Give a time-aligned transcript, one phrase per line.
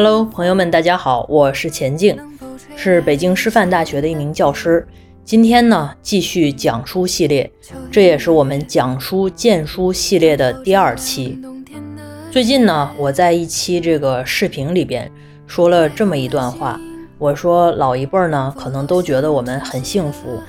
[0.00, 2.16] Hello，朋友们，大家好，我是钱静，
[2.76, 4.86] 是北京师范大学的一名教师。
[5.24, 7.50] 今天呢，继续讲书系列，
[7.90, 11.40] 这也是我们讲书荐书系列的第二期。
[12.30, 15.10] 最近呢，我在一期这个视频里边
[15.48, 16.80] 说了这么一段话，
[17.18, 20.40] 我说老一辈呢，可能都觉得我们很幸福，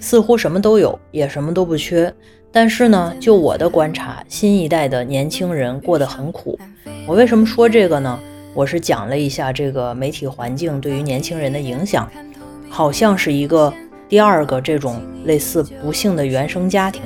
[0.00, 2.10] 似乎什么都有，也什么都不缺。
[2.50, 6.58] 但是呢，就我的观察，新一代的年轻人过得很苦。
[7.06, 8.18] 我为什么说这个呢？
[8.56, 12.10] 我是讲了一下这个媒体环境对于年轻人的影响，
[12.70, 13.70] 好像是一个
[14.08, 17.02] 第二个这种类似不幸的原生家庭。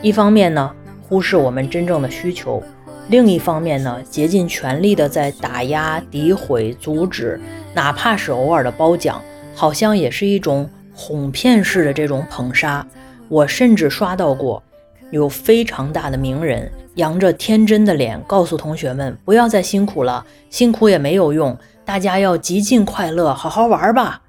[0.00, 0.72] 一方面呢，
[1.06, 2.62] 忽视我们真正的需求；
[3.08, 7.38] 另一方面呢，竭尽全力的在打压、诋毁、阻止，
[7.74, 9.20] 哪怕是偶尔的褒奖，
[9.54, 12.86] 好像也是一种哄骗式的这种捧杀。
[13.28, 14.62] 我甚至刷到过。
[15.10, 24.22] 有非常大的名人，扬着天真的脸，告诉同学们不要再辛苦了，辛苦也没有用，大家要极尽快乐，好好玩吧。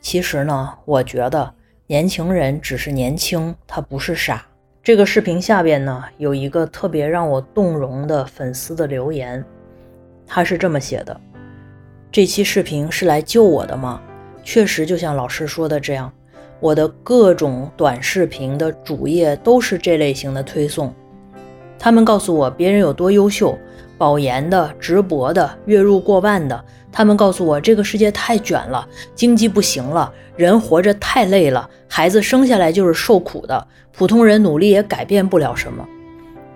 [0.00, 1.54] 其实呢，我觉得
[1.86, 4.44] 年轻人只是年轻，他不是傻。
[4.82, 9.42] 这个视频下边呢，有一个特别让我动容的粉丝的留言，
[10.26, 11.18] 他是这么写的：
[12.12, 14.02] 这期视频是来救我的吗？
[14.42, 16.12] 确实，就像老师说的这样。
[16.64, 20.90] 我的各种短视频的主页都是这类型的推送，
[21.78, 23.54] 他们告诉我别人有多优秀，
[23.98, 26.64] 保研的、直博的、月入过万的。
[26.90, 35.86] 他们告诉我这个世界太卷了，经济不行了，人活着太累了，孩子生下来就是受苦的，普通人努力也改变不了什么。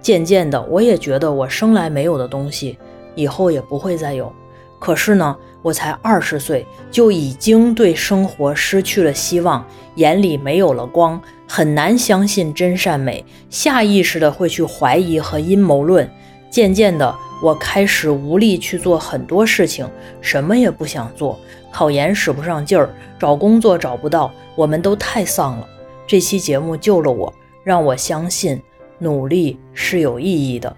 [0.01, 2.79] 渐渐的，我也觉得我生来没有的东西，
[3.15, 4.33] 以后也不会再有。
[4.81, 5.37] 可是呢？
[5.69, 9.63] 我才二十岁，就已经对生活失去了希望，
[9.97, 16.11] 眼里没有了光，很难相信真善美，下意识的会去怀疑和阴谋论。
[16.49, 19.87] 渐渐的，我开始无力去做很多事情，
[20.23, 21.39] 什么也不想做，
[21.71, 22.89] 考研使不上劲儿，
[23.19, 25.69] 找工作找不到，我们都太丧了。
[26.07, 27.31] 这期节目救了我，
[27.63, 28.59] 让我相信
[28.99, 30.75] 努力是有意义的。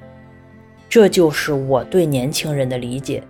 [0.89, 3.23] 这就是我对年轻人的理解。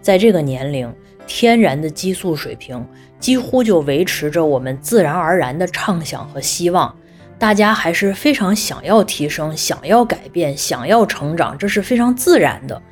[0.00, 0.92] 在这个年龄，
[1.26, 2.86] 天然的激素水平
[3.20, 6.94] 几乎就维持着我们自然而然的畅想和希望。
[7.38, 12.82] 大家还是非常想要提升、想要改变、想要成长，这是非常自然的。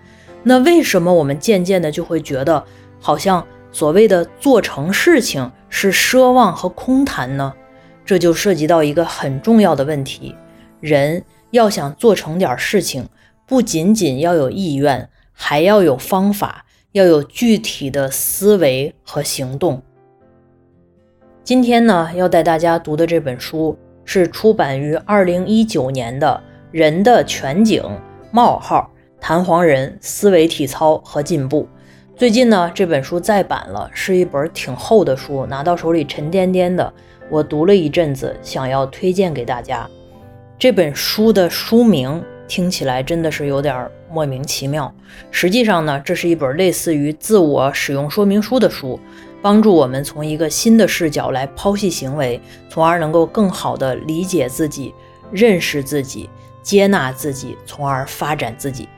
[0.44, 2.64] 那为什么我们渐渐的就会觉得，
[3.00, 7.52] 好像所谓的做成事情是奢望和空谈呢？
[8.04, 10.32] 这就涉及到一个很重要的问题：
[10.80, 13.08] 人要想做成点事情，
[13.46, 16.65] 不仅仅要有意愿，还要有方法。
[16.96, 19.82] 要有具体的思维和行动。
[21.44, 23.76] 今天呢，要带大家读的这本书
[24.06, 26.42] 是出版于二零一九年的
[26.72, 27.82] 《人的全景：
[28.30, 28.90] 冒号
[29.20, 31.64] 弹簧人思维体操和进步》。
[32.16, 36.90] 最近呢，这本书再版了，是一本挺厚的书，拿到手里沉甸甸的。
[37.28, 39.86] 我读了一阵子，想要推荐给大家。
[40.58, 42.24] 这本书的书名。
[42.48, 44.92] 听起来真的是有点莫名其妙。
[45.30, 48.98] 实际上呢，这是一本类似于自我使用说明书的书，
[49.40, 54.94] 帮助我们从一个新的视角来剖析行为，从而能够更好的理解自己、
[55.30, 56.28] 认识自己、
[56.62, 58.88] 接纳自己，从而发展自己。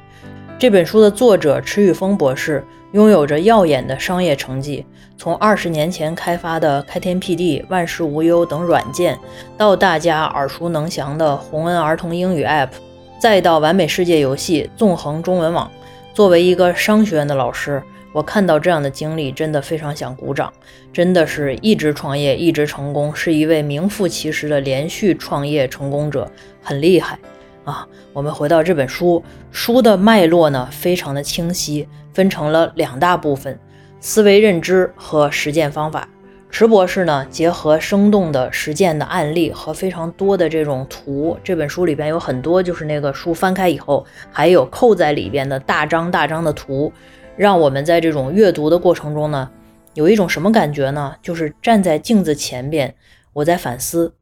[0.59, 4.85] 这本书的作者池宇峰博士拥有着耀眼的商业成绩，
[5.17, 9.17] 从二十年前开发的开天辟地、万事无忧等软件，
[9.57, 12.71] 到大家耳熟能详的洪恩儿童英语 App。
[13.19, 15.69] 再到完美世界游戏、纵横中文网，
[16.15, 20.53] 作为一个商学院的老师，我看到这样的经历，真的非常想鼓掌。
[20.93, 26.31] 真的是一直创业，一直成功，是一位名副其实的连续创业成功者，
[26.63, 27.19] 很厉害
[27.65, 27.87] 啊！
[28.13, 33.59] 我们回到这本书，书的脉络呢，非常的清晰，分成了两大部分：
[33.99, 36.09] 思维认知和实践方法。
[36.51, 46.93] 池博士呢，结合生动的实践的案例和非常多的这种图，这本书里边有很多，就是那个书翻开以后，还有扣在里边的大张大张的图，
[47.37, 49.49] 让我们在这种阅读的过程中呢，
[49.95, 51.15] 有一种什么感觉呢？
[51.23, 52.93] 就是站在镜子前边，
[53.35, 54.15] 我在反思，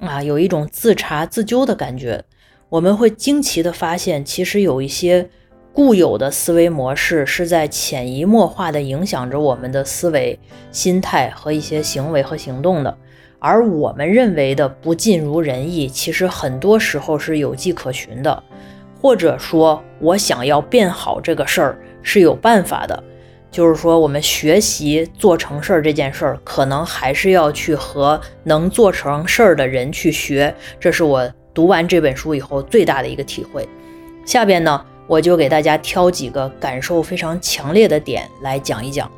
[0.00, 2.24] 啊，有一种自查自纠的感觉。
[2.70, 5.28] 我们会惊奇的发现，其实有一些。
[5.74, 10.38] 固有的思维模式是在潜移默化地影响着我们的思维、
[10.70, 12.94] 心态和一些行为和行动的，
[13.38, 18.42] 而我们认为的不尽如人意，其实很多时候是有迹可循的，
[19.00, 23.02] 或者说，我想要变好这个事儿是有办法的，
[23.50, 33.66] 就是说，我们学习做成事儿这件事儿，可能还是要去和能做成事儿的人去学，这是我读完这本书以后最大的一个体会。
[34.26, 34.84] 下边呢？
[35.06, 39.10] 我就给大家挑几个感受非常强烈的点来讲一讲。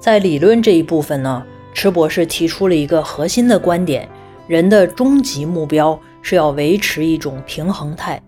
[0.00, 1.44] 在理论这一部分呢，
[1.74, 4.08] 池博士提出了一个核心的观点：
[4.46, 8.20] 人的终极目标是要维持一种平衡态。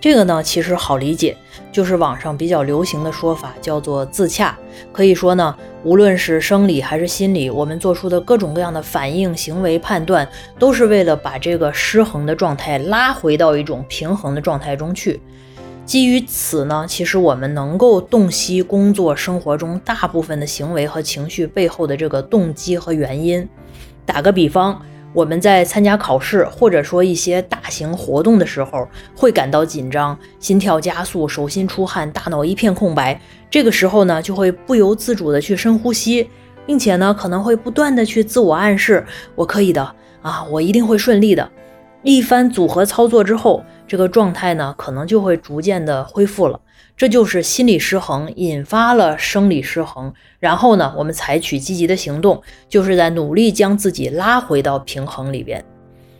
[0.00, 1.36] 这个呢，其实好理解，
[1.72, 4.56] 就是网上比较流行的说法，叫做自洽。
[4.92, 5.52] 可以说呢，
[5.82, 10.26] 无论是生理还是心理，我们做出的各种各样的反应、行为、判断，
[10.56, 15.20] 都是为了把这个失衡的状态拉回到一种平衡的状态中去。
[15.88, 23.48] 基于此呢，其实我们能够洞悉工作生活中大部分的行为和情绪背后的这个动机和原因。
[24.04, 24.82] 打个比方，
[25.14, 28.86] 我们在参加考试或者说一些大型活动的时候，
[29.16, 33.18] 会感到紧张，心跳加速，手心出汗，大脑一片空白。
[33.48, 36.28] 这个时候呢，就会不由自主的去深呼吸，
[36.66, 41.50] 并且呢，可能会不断的去自我暗示：“我可以的啊，我一定会顺利的。”
[42.04, 43.64] 一番组合操作之后。
[43.88, 46.60] 这个状态呢，可能就会逐渐的恢复了。
[46.96, 55.64] 这就是心理失衡引发了生理失衡，然后呢，我们采取积极的行动，就是在努力将自己拉回到平衡里边。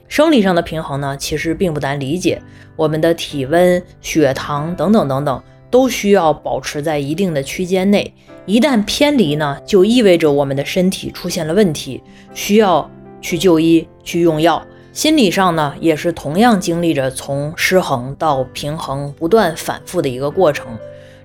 [0.06, 2.40] 生理上的平衡呢，其实并不难理解，
[2.76, 8.14] 我们的体温、血糖等等等等，都需要保持在一定的区间内。
[8.46, 14.64] 一旦偏离呢，就意味着我们的身体出现了问题，需要去就医、去用药。
[14.98, 20.66] 心理上呢，也是同样经历着从失衡到平衡不断反复的一个过程。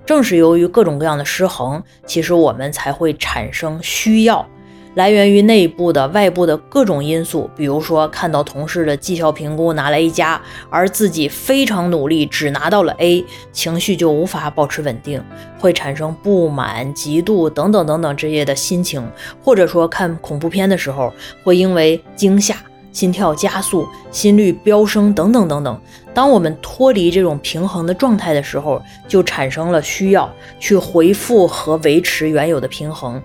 [0.06, 4.48] 正是由于各种各样的失衡，其实我们才会产生需要，
[4.94, 7.50] 来源于内部的、外部的各种因素。
[7.56, 10.40] 比如说，看到同事的绩效评估拿了 A 加，
[10.70, 15.20] 而自己非常努力只拿到了 A，情绪就无法保持稳定，
[15.58, 19.04] 会产生不满、嫉妒等等等等这些的心情。
[19.44, 21.12] 或者说，看恐怖片的时候，
[21.44, 22.56] 会因为惊吓。
[22.94, 25.82] 心跳加速、心率飙升等等等等。
[26.14, 33.22] 当我们脱离这种平衡的状态的时候，就产生了需要去回复和维持原有的平衡，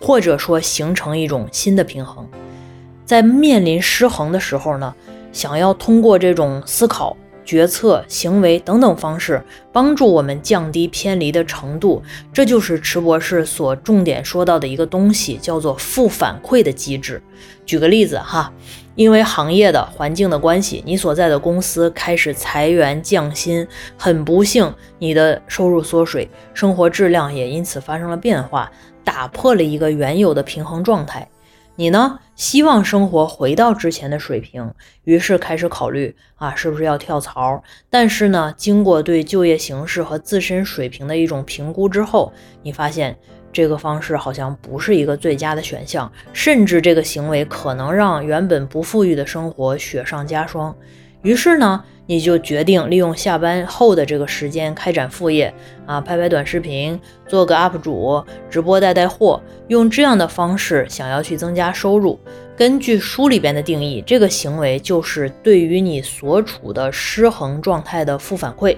[0.00, 2.26] 或者说形成一种新的平衡。
[3.04, 4.92] 在面临失衡的时候呢，
[5.32, 7.16] 想要通过这种思考。
[7.42, 12.00] 决策、行为等等方式，帮助我们降低偏离的程度。
[12.32, 17.20] 这就是池博士所重点说到的一个东西，叫做负反馈的机制。
[17.66, 18.52] 举个例子哈，
[18.94, 23.66] 因为行业的环境的关系，你所在的公司开始裁员降薪，
[23.96, 28.70] 很不幸，你的收入缩水，生活质量也因此发生了变化，
[29.02, 31.28] 打破了一个原有的平衡状态。
[31.76, 32.18] 你呢？
[32.34, 34.70] 希望生活回到之前的水平，
[35.04, 37.62] 于是开始考虑啊，是不是要跳槽？
[37.88, 42.32] 但是呢，经过对就业形势和自身水平的一种评估之后，
[42.62, 43.16] 你发现
[43.52, 50.74] 这个方式好像不是一个最佳的选项，甚至这个行为可能让原本不富裕的生活雪上加霜。
[51.22, 55.52] 于是呢，你就决定利用下班后的这个时间开展副业
[55.84, 56.98] 啊，拍拍短视频，
[57.28, 62.18] 做个 UP 主，直播带带货，用这样的方式想要去增加收入。
[62.56, 68.76] 根据书里边的定义，这个行为就是对于你所处的失衡状态的负反馈。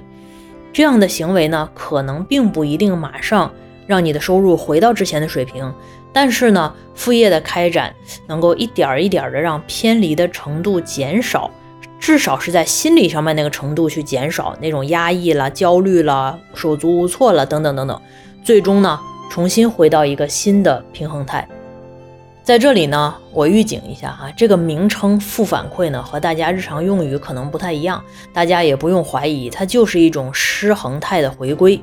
[0.73, 3.53] 这样的行为呢，可能并不一定马上
[3.87, 5.73] 让你的收入回到之前的水平，
[6.13, 7.95] 但是呢，副业的开展
[8.27, 11.51] 能够一点一点的让偏离的程度减少。
[11.99, 18.03] 至少是在心理上面那个程度去减少那种压抑了、焦虑了、手足无措了等等等等，
[18.43, 18.99] 最终呢
[19.31, 21.47] 重新回到一个新的平衡态。
[22.43, 31.81] 在这里呢，我预警一下哈，这个名称负反馈呢和大家日常用语可能不太一样，大家也不用怀疑，它就是一种失衡态的回归。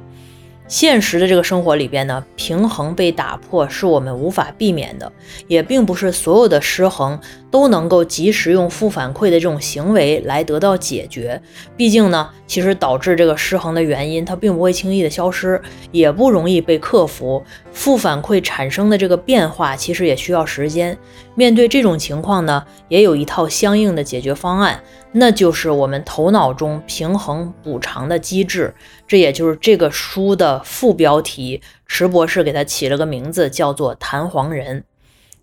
[0.70, 5.12] 现实的这个生活里边呢，平衡被打破是我们无法避免的，
[5.48, 7.20] 也并不是所有的失衡
[7.52, 11.42] 都能够及时用负反馈的这种行为来得到解决。
[11.76, 17.44] 毕竟呢，其实导致这个失衡的原因，它并不会轻易的消失，也不容易被克服。
[17.72, 20.98] 负反馈产生的这个变化，其实也需要时间。
[21.36, 24.82] 面对这种情况呢，也有一套相应的解决方案。
[25.12, 28.72] 那就是我们头脑中平衡补偿的机制，
[29.08, 31.62] 这也就是这个书的副标题。
[31.88, 34.84] 池博士给他起了个名字，叫做“弹簧人”。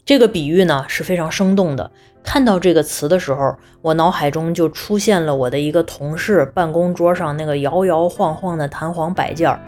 [0.06, 1.90] 这个比喻呢是非常生动的。
[2.22, 9.60] 看到这个词的时候，我脑海中就出现了我的一个同事办公桌上那个摇摇晃晃的弹簧摆件儿。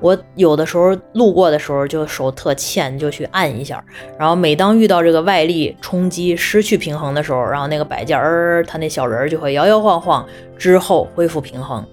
[0.00, 3.84] 我有的时候路过的时候，就手特欠，就去按一下。
[4.18, 11.86] 然后每当遇到这个外力冲击、失去平衡的时候，然后那个摆件儿，它那小人儿就会摇摇晃晃，之后恢复平衡。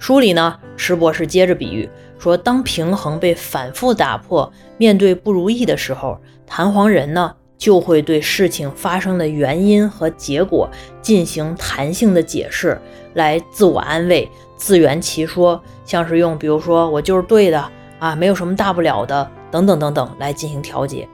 [0.00, 10.68] 书里呢，池博士接着比喻说，当平衡被反复打破，面对不如意的时候，弹簧人呢就会对事情发生的原因和结果
[11.00, 12.80] 进行弹性的解释，
[13.14, 14.28] 来自我安慰。
[14.56, 17.64] 自圆其说，像是用比如说我就是对的
[17.98, 21.06] 啊，没有什么大不了的等等等等来进行调节。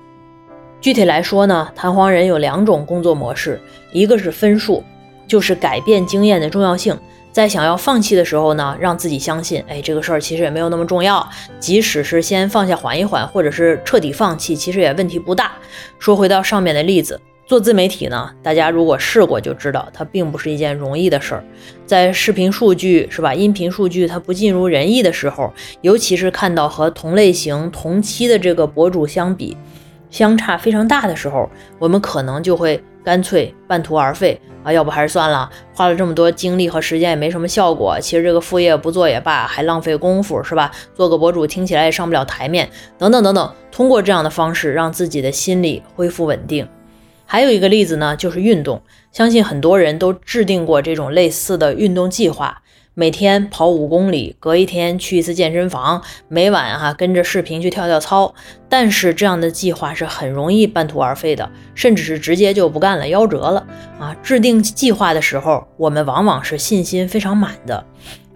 [0.81, 3.61] 具体来说呢，弹簧人有两种工作模式，
[3.93, 4.83] 一个是分数，
[5.27, 6.97] 就是改变经验的重要性。
[7.33, 11.27] 在想要放弃的时候呢，让自己相信，哎，这个事儿其实也没有那么重要。
[11.61, 15.53] 即使是先放下缓一缓，或者是彻底放弃，其实也问题不大。
[15.99, 21.45] 说回到上面的例子，做自媒体呢，大家如果试过就知道，它并不是一件容易的事儿。
[21.87, 29.57] 在视频数据是吧，音频数据它不尽如人意的时候，尤其是看到和同类型同期的这个博主相比，
[30.11, 32.83] 相差非常大的时候，我们可能就会。
[33.05, 37.99] 干脆半途而废啊，要不还是算了，花了这么多精力和时间也没什么效果。
[38.01, 40.71] 其实这个副业不做也罢，还浪费功夫是吧？
[40.95, 43.55] 做个博主听起来也上不了台面，等等等等。
[43.73, 46.69] 通过这样的方式让自己的心理恢复稳定。
[47.25, 52.61] 还有一个例子呢，就是运动，相信很多人都制定过这种类似的运动计划。
[52.95, 58.35] 每天跑五公里，隔一天去一次健身房，每晚哈跟着视频去跳跳操。
[58.69, 63.65] 但是这样的计划是很容易半途而废的，甚至是直接就不干了，夭折了
[63.99, 64.15] 啊！
[64.23, 67.85] 制定计划的时候，我们往往是信心非常满的。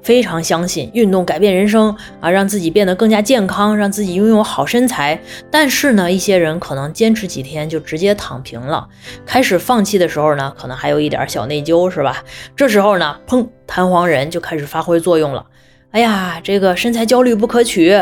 [0.04, 5.18] 非常相信运动改变人生啊，让自己变得更加健康，让自己拥有好身材。
[5.50, 8.87] 但是呢，一些人可能坚持几天就直接躺平了，
[9.25, 12.23] 开始放弃的时候呢，可能还有一点小内疚，是吧？
[12.54, 15.46] 这时候呢，砰，弹簧人就开始发挥作用了。
[15.92, 17.99] 哎呀，这个身材焦虑不可取，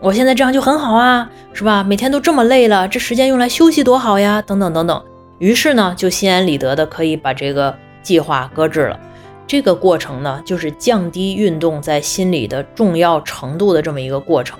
[0.00, 1.82] 我现在这样就很好啊，是吧？
[1.82, 5.02] 每天都这么累了，这时间用来休息多好呀，等等等等。
[5.38, 9.00] 于是呢，就心安理得的可以把这个计划搁置了。
[9.48, 14.58] 这个过程呢，就是降低运动在心理的重要程度的这么一个过程。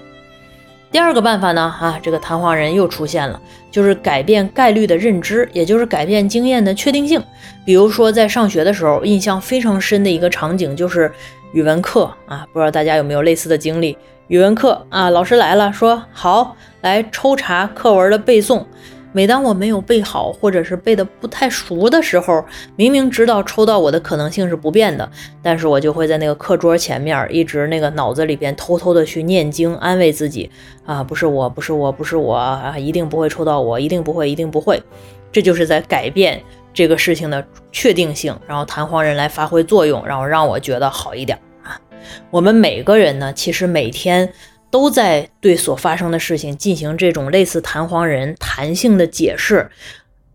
[0.91, 3.39] 第二个办法呢，啊，这个弹簧人又出现了，
[3.71, 7.23] 就是改变概率的认知，也就是改变经验的确定性。
[7.67, 11.13] 比如说，在上学的时候，印象非常深的一个场景就是
[11.53, 13.95] 语文课啊，不知道大家有没有类似的经历？
[14.29, 18.65] 语文课啊，老师来了，说好来抽查课文的背诵。
[19.19, 22.45] 每当我没有背好，或者是背的不太熟的时候，
[22.77, 25.11] 明明知道抽到我的可能性是不变的，
[25.43, 30.49] 但是我就会在那个课桌前面，一直那个脑子里边偷偷的去念经，安慰自己
[30.87, 34.81] 啊，不是我，不是我，不是我啊，一定不会抽到我，一定不会，一定不会。
[35.33, 36.41] 这就是在改变
[36.73, 41.77] 这个事情的确定性，然后弹簧人来发挥作用，然后让我觉得好一点啊。
[42.31, 44.33] 我们每个人呢，其实每天。
[44.71, 49.71] 都在对所发生的事情进行这种类似弹簧人弹性的解释，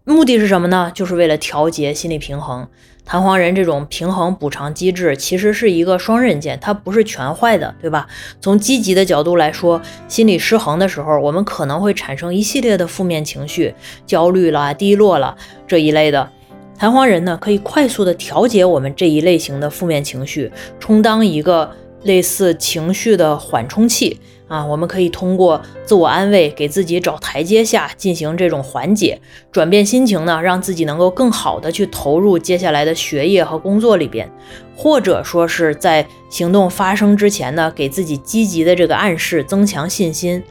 [0.04, 0.92] 目的是什么呢？
[0.94, 2.68] 就是为了调节心理平衡。
[3.06, 8.08] 弹簧人这种平衡补偿机制其实是一个双刃剑，它不是全坏的，对吧？
[8.40, 13.76] 从积极的角度来说，心理失衡的时候，我们可能会产生一系列的负面情绪，
[14.06, 15.36] 焦虑啦、低落啦
[15.68, 16.30] 这一类的。
[16.78, 20.50] 弹簧人呢，可以快速的调节我们这一类型的负面情绪，
[20.80, 21.70] 充当一个。
[22.04, 29.20] 类似情绪的缓冲器啊，我们可以通过自我安慰，给自己找台阶下，进行这种缓解、
[29.52, 34.30] 转变心情呢，让自己能够更好的去投入接下来的学业和工作里边，
[34.76, 40.44] 或者说是在行动发生之前呢，给自己积极的这个暗示，增强信心。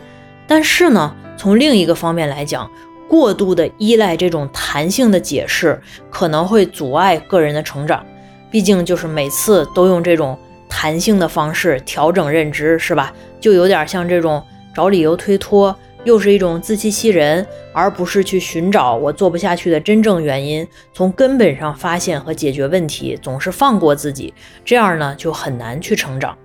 [0.49, 2.69] 但是呢，从另一个方面来讲，
[3.09, 5.81] 过度的依赖这种弹性的解释，
[6.11, 8.05] 可能会阻碍个人的成长。
[8.51, 10.37] 毕竟就是每次都用这种。
[10.75, 13.13] 弹性的方式调整认知是吧？
[13.39, 14.43] 就有点像这种
[14.75, 26.37] 找理由推脱，又是一种自欺欺人，而不是去寻找我做不下去的真正原因，从根本上发现和解决问题，总是放过自己，这样呢就很难去成长。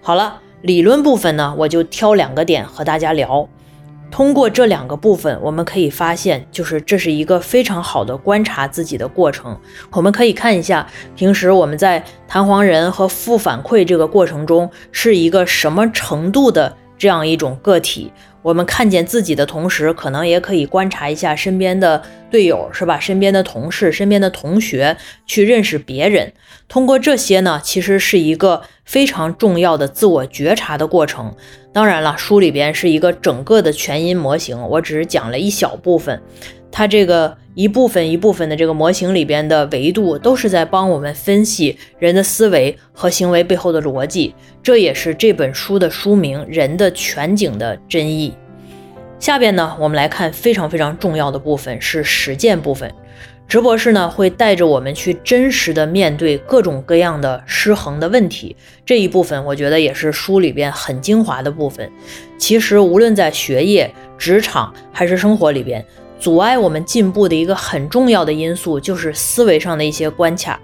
[0.00, 3.48] 好了，理论部分呢，我就挑两个点和大家聊。
[4.10, 9.58] 通过这两个部分，我们可以发现，就是这是一个非常好的观察自己的过程。
[9.90, 18.10] 我们可以看一下，平时我们在弹簧人和负反馈这个过程中是一个什么程度的这样一种个体。
[18.46, 22.00] 我们看见自己的同时，可能也可以观察一下身边的
[22.30, 23.00] 队友，是吧？
[23.00, 26.32] 身边的同事、身边的同学，去认识别人。
[26.68, 31.34] 通过这些呢，其实是一个非常重要的自我觉察的过程。
[31.72, 36.22] 当然了，书里边是一个整个的全因模型，我只是讲了一小部分。
[36.70, 44.34] 它这个一部分一部分的这个模型里边的维度，都是在帮我们分析人的思维和行为背后的逻辑。
[44.62, 48.34] 这也是这本书的书名《人的全景》的真意。
[49.18, 52.92] 下边呢，我们来看非常非常重要的部分，是实践部分。
[53.48, 58.56] 直博士呢，会带着我们去真实的面对各种各样的失衡的问题。
[58.84, 61.88] 这一部分，我觉得也是书里边很精华的部分。
[62.36, 65.82] 其实，无论在学业、职场还是生活里边，
[66.18, 70.58] 阻碍我们进步的一个很重要的因素，就是思维上的一些关卡。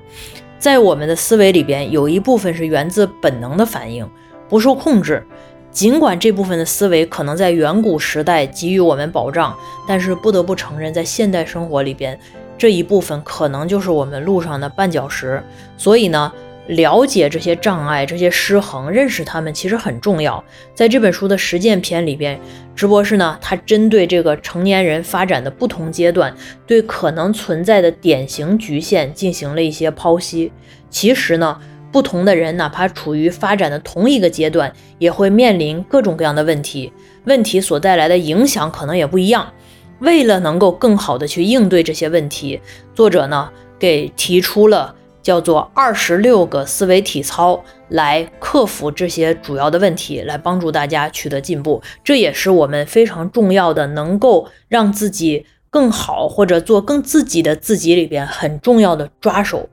[0.58, 4.08] 在我们的思维里边，有一部分是源自本能的反应，
[4.48, 5.24] 不受控制。
[5.70, 9.56] 尽管这部分的思维可能在远古时代给予我们保障，
[9.88, 12.18] 但是不得不承认，在现代生活里边，
[12.58, 15.42] 这一部分可能就是我们路上的绊脚石。
[15.76, 16.30] 所以呢，
[16.68, 20.42] 了解这些障碍、这些失衡，认识他们其实很重要。
[20.74, 22.40] 在这本书的实践篇里边，
[22.74, 26.34] 直博士呢，他针对这个成年人发展的不同阶段，
[26.66, 30.52] 对可能存在的典型局限进行了一些剖析。
[30.90, 31.60] 其实呢。
[31.92, 36.90] 不同的人，哪怕处于发展的同一个阶段，也会面临各种各样的问题，
[37.24, 39.52] 问题所带来的影响可能也不一样。
[39.98, 42.58] 为了能够更好的去应对这些问题，
[42.94, 51.80] 作者呢给提出了叫做二十六个思维体操，来克服这些主要的问题，来帮助大家取得进步。
[52.02, 59.68] 这也是我们非常重要的，能够让自己更好或者做更自己的自己里边很重要的抓手。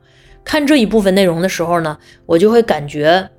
[0.45, 3.29] 看这一部分内容的时候呢，我就会感觉，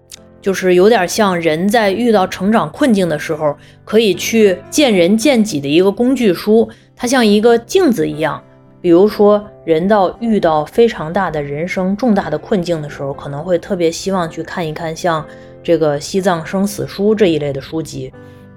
[0.43, 6.69] 就是有点像人在遇到成长困境的时候，可以去见人见己的一个工具书。
[6.95, 8.43] 它像一个镜子一样。
[8.81, 15.25] 比如说，人到遇到非常大的人生重大的困境的时候，可能会特别希望去看一看像
[15.63, 18.11] 这个《西藏生死书》这一类的书籍，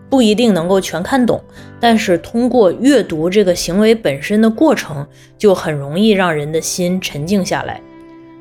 [0.10, 1.44] 不一定能够全看懂，
[1.80, 5.06] 但是通过阅读这个行为本身的过程，
[5.38, 7.82] 就很容易让人的心沉静下来。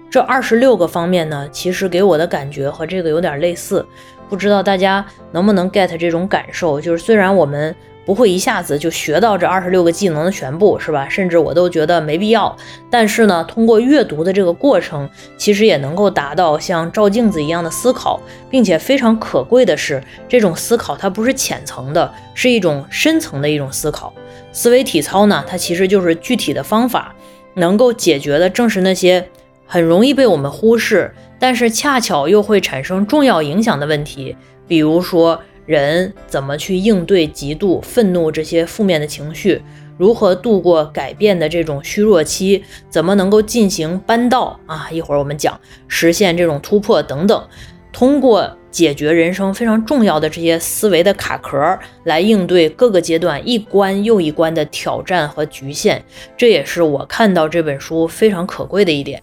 [0.09, 3.85] 这二十六个方面呢，其实给我的感觉和这个有点类似，
[4.29, 6.81] 不知道大家能不能 get 这种感受？
[6.81, 7.75] 就是虽然我们
[8.05, 11.09] 不会一下子就学到这二十六个技能的全部，是吧？
[11.09, 12.57] 甚至我都觉得没必要。
[12.91, 24.13] 但是呢，通过阅读的这个过程，其实也能够达到像照镜子一样的思考，并且非常可贵的是，这种思考它不是浅层的，是一种深层的一种思考。
[24.53, 27.15] 思维体操呢，它其实就是具体的方法，
[27.55, 29.27] 能够解决的正是那些。
[29.65, 34.37] 很容易被我们忽视，但是恰巧又会产生重要影响的问题，
[34.69, 39.62] 比如说人怎么去应对嫉妒、愤怒这些负面的情绪，
[39.96, 44.88] 如何度过改变的这种虚弱期，怎么能够进行搬道啊？
[44.90, 47.48] 一会儿我们讲实现这种突破等等，
[47.92, 56.01] 通过解决人生非常重要的这些思维的卡壳，来应对各个阶段一关又一关的挑战和局限，
[56.37, 59.22] 这也是我看到这本书非常可贵的一点。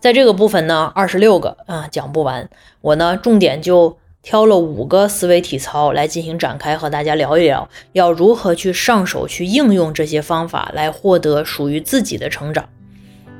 [0.00, 2.48] 在这个部分呢，二十六个啊讲不完，
[2.80, 12.68] 我呢重点就挑了五个思维体操来进行展开，和大家聊一聊，要如何去上手去应用这些方法来获得属于自己的成长。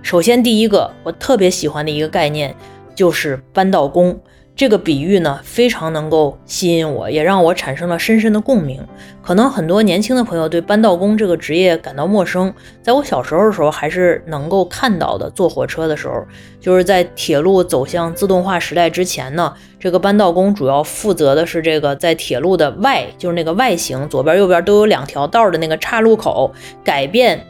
[0.02, 2.54] 首先，第一个我特别喜欢的一个概念
[2.94, 4.18] 就是扳道工。
[4.60, 8.86] 这个比喻呢，非常能够吸引我，也让我产生了深深的共鸣。
[9.22, 15.30] 可能很多年轻的朋友对搬道工这个职业感到陌生，在我小时候的时候，还是能够看到的。
[15.30, 16.22] 坐火车的时候，
[16.60, 26.52] 就是在铁路走向自动化时代之前呢，这个搬道工主要负责的是这个在铁路的外，就是那个外形，左边右边都有两条道的那个岔路口，
[26.84, 27.42] 改变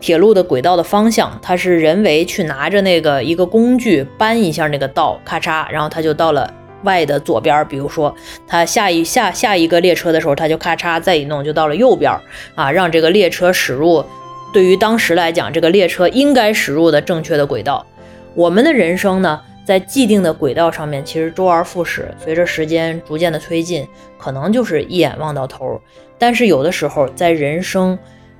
[0.00, 1.38] 铁路的轨道的方向。
[1.42, 6.52] 他是人为去拿着那个一个工具搬一下那个道，咔嚓，然后他就到了。
[6.84, 8.14] 外的左边，比如说
[8.46, 12.16] 他下一下下一个列车的时候，他就咔嚓再一弄，就到了右边
[12.54, 14.04] 啊，让这个列车驶入
[14.52, 17.84] 对于当时来讲，这个列车应该驶入的正确的轨道。
[18.32, 23.84] 我们的人生呢，在既定的轨道上面，其实周而复始，随着时间逐渐的推进，
[24.16, 25.80] 可能就是一眼望到头。
[26.16, 27.98] 但是有的时候，在人生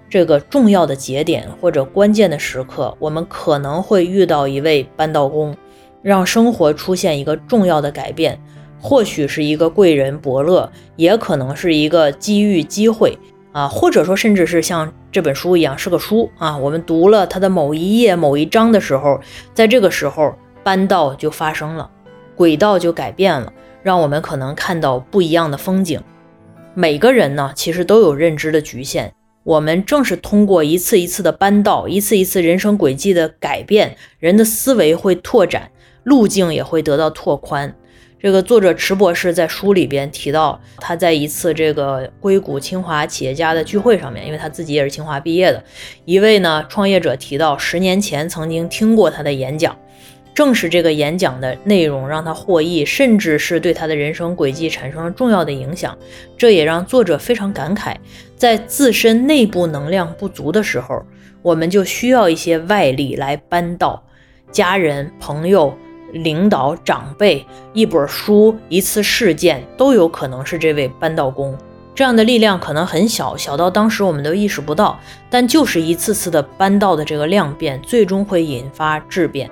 [0.09, 5.57] 这个重要的节点或者关键的时刻，我们可能会遇到一位扳道工。
[6.01, 8.40] 让生活出现一个重要的改变，
[8.81, 13.18] 或许是一个贵人伯乐，也可能是一个机遇机会
[13.51, 16.57] 啊，或者说甚至是像这本书一样是个书啊。
[16.57, 19.21] 我们读了它的某一页、某一章的时候，
[19.53, 21.90] 在这个时候扳道就发生了，
[22.37, 26.01] 轨道就改变了，让我们可能看到不一样的风景。
[26.75, 29.12] 每个人呢，其实都有认知的局限，
[29.49, 35.71] 我们正是通过一次一次的搬道，一次一次人生轨迹的改变，人的思维会拓展。
[36.05, 37.75] 路径也会得到拓宽。
[38.21, 45.65] 这个作者池博士在书里边提到，他在一次这个硅谷清华企业家的聚会上面，因为他自己也是清华毕业的，
[46.05, 49.75] 一位呢创业者提到，十年前曾经听过他的演讲，
[50.35, 55.97] 正是这个演讲的内容让他获益，甚至是对他的人生轨迹产生了重要的影响。
[56.37, 57.97] 这也让作者非常感慨，
[58.37, 61.05] 在自身内部能量不足的时候，
[61.43, 64.03] 我们就需要一些外力来搬道，
[64.51, 65.77] 家人、朋友。
[66.14, 71.55] 领导、长辈、一本书、一次事件，都有可能是这位搬道工。
[71.95, 74.99] 这样的力量可能很小，小到当时我们都意识不到。
[75.29, 79.51] 但就是一次次的搬道的这个量变，最终会引发质变。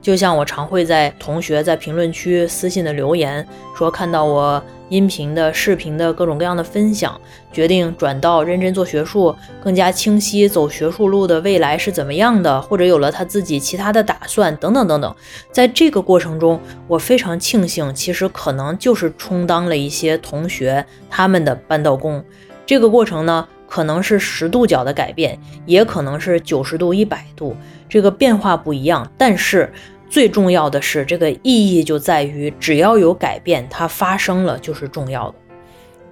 [0.00, 7.20] 就像我常会在同学在评论区私信的留言说，看到我音频的、视频的各种各样的分享，
[7.52, 15.14] 决定转到认真做学术，更加清晰走学术路的未来是怎么样的，或者有了他自己其他的打算等等等等。
[15.52, 22.24] 在这个过程中，我非常庆幸，其实可能就是充当了一些同学他们的扳道工。
[22.64, 27.54] 这个过程呢，可能是十度角的改变，也可能是九十度、一百度，
[27.88, 29.72] 这个变化不一样，但是。
[30.10, 35.34] 最重要的是，这个意义就在于，只要有改变，它发生了就是重要的。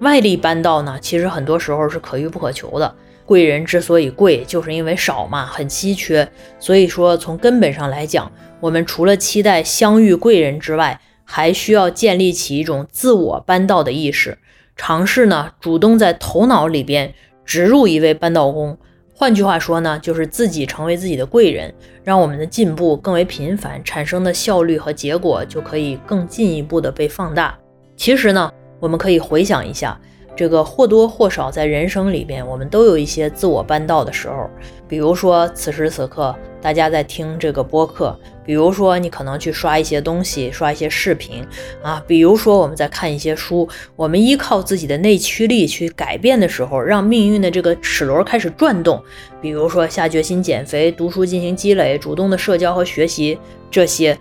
[0.01, 2.93] 外力搬道呢，其实很多时候是可遇不可求的。
[3.25, 6.31] 贵人之所以贵，就是因为少嘛，很稀缺。
[6.59, 14.37] 所以说，从根本上来讲，我们除了期待相遇贵人之外，还需要建立起一种自我搬道的意识，
[14.75, 18.77] 尝试呢，主动在头脑里边植入一位搬道工。
[19.19, 27.57] 换句话说呢，就是自己成为自己的贵人，让我们的进步更为频繁，产生的效率和结果就可以更进一步的被放大。
[27.95, 29.99] 其实呢，我们可以回想一下。
[30.37, 34.47] 这个或多或少在人生里边，我们都有一些自我扳道的时候。
[34.87, 41.43] 比如说，此时此刻大家在听这个播客；比如说，你可能去刷一些东西，刷一些视频
[41.81, 43.67] 啊；比如说，我们在看一些书。
[43.95, 49.03] 我们依靠自己的内驱力去改变的时候，让命运的这个齿轮开始转动。
[49.41, 53.39] 比如说，下决心减肥、读书进行积累、主动的社交和学习，
[53.71, 54.17] 这些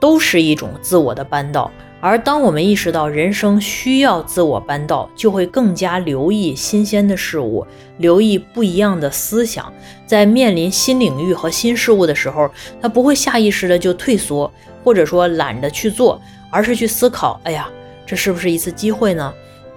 [0.00, 1.70] 都是一种自我的扳道。
[2.00, 7.66] 而当我们意识到人生需要自我搬道，就会更加留意新鲜的事物，
[7.98, 9.70] 留意不一样的思想。
[10.06, 14.50] 在面临新领域和新事物的时候，他不会下意识的就退缩，
[14.82, 17.68] 或者说懒得去做，而是去思考：哎呀，
[18.06, 19.32] 这是不是一次机会呢？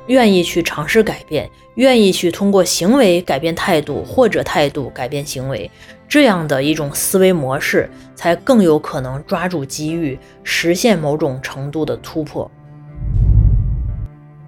[0.07, 5.69] 愿意去尝试改变，愿意去通过行为改变态度，或者态度改变行为。
[6.13, 12.52] 这样的一种思维模式，才更有可能抓住机遇，实现某种程度的突破。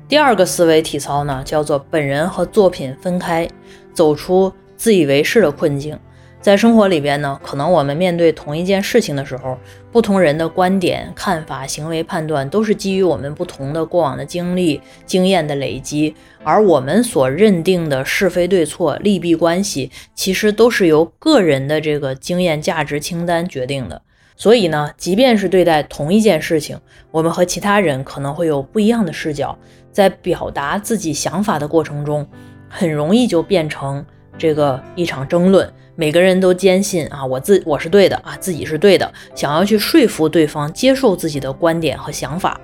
[0.08, 3.49] 第二个思维体操呢，叫做本人和作品分开，
[3.95, 5.97] 走出自以为是的困境。
[6.45, 9.58] 在生活里边呢，可能我们面对同一件事情的时候，
[9.91, 23.99] 不同人的观点、看法、行为判断，都是基于我们不同的过往的经历、经验的累积，而我们所认定的是非对错、利弊关系，其实都是由个人的这个经验价值清单决定的。
[24.36, 26.79] 所以呢，即便是对待同一件事情，
[27.10, 29.58] 我们和其他人可能会有不一样的视角，
[29.91, 32.27] 在表达自己想法的过程中，
[32.69, 34.05] 很容易就变成
[34.38, 35.67] 这个一场争论。
[35.97, 42.60] 每个人都坚信啊，我自我是对的啊，自己是对的，想要去说服对方接受自己的观点和想法，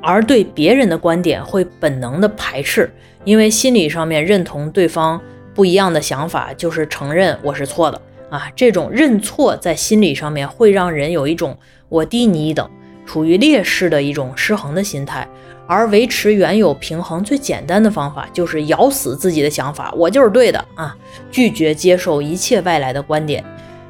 [0.00, 2.90] 而对别人的观点会本能的排斥，
[3.24, 5.20] 因为心理上面认同对方
[5.54, 8.50] 不一样的想法，就是承认我是错的啊。
[8.56, 11.54] 这种认错在心理上面会让人有一种
[11.90, 12.66] 我低你一等，
[13.04, 15.28] 处于劣势的一种失衡的心态。
[15.70, 20.96] 而维持原有平衡最简单的方法就是咬死自己的想法，我就是对的啊！
[21.30, 23.44] 拒绝接受一切外来的观点。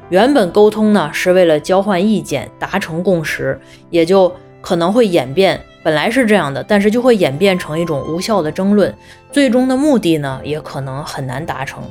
[0.09, 5.59] 原本沟通呢是为了交换意见、达成共识，也就可能会演变。
[5.81, 8.93] 本来是这样的，但是就会演变成一种无效的争论，
[9.31, 11.81] 最终的目的呢也可能很难达成。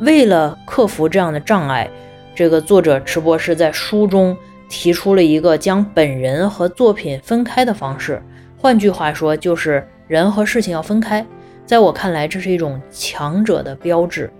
[0.00, 1.88] 为了克服这样的障碍，
[2.34, 4.36] 这个作者池博士在书中
[4.68, 8.22] 提出了一个将本人和作品分开的方式。
[8.62, 11.26] 换句话说，就是人和事情要分开。
[11.66, 14.32] 在我看来，这是一种强者的标志。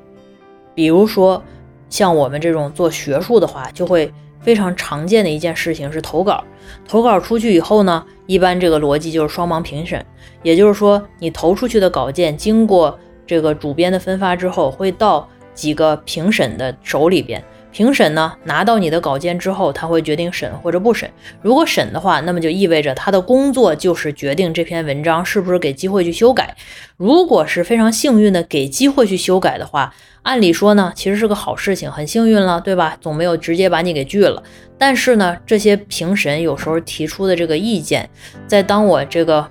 [0.77, 1.43] 比如说，
[1.89, 6.45] 像我们这种做学术的话，就会非常常见的一件事情是投稿。
[6.87, 10.07] 投稿出去以后呢，一般这个逻辑就是双盲评审，
[10.45, 17.43] 也就是说，你投出去的稿件经过这个主编的分发之后，会到几个评审的手里边。
[17.73, 21.11] 评审呢，拿到你的稿件之后，他会决定审或者不审。
[21.41, 26.55] 如果审的话，那么就意味着他的工作就是决定这篇文章是不是给机会去修改。
[26.99, 32.97] 如果是非常幸运的给机会去修改的话，按理说呢，其实是个好事情，很幸运了，对吧？
[33.01, 34.43] 总没有直接把你给拒了。
[34.77, 38.09] 但是呢，这些评审有时候提出的这个意见，
[38.47, 39.49] 在当我这个。